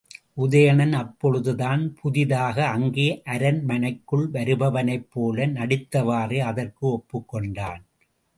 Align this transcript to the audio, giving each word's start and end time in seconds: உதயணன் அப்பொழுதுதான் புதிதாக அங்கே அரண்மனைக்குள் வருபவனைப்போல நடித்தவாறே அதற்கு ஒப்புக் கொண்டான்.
உதயணன் 0.37 0.93
அப்பொழுதுதான் 0.93 1.95
புதிதாக 1.99 2.57
அங்கே 2.67 3.05
அரண்மனைக்குள் 3.25 4.25
வருபவனைப்போல 4.31 5.47
நடித்தவாறே 5.51 6.39
அதற்கு 6.49 6.83
ஒப்புக் 6.87 7.29
கொண்டான். 7.29 7.81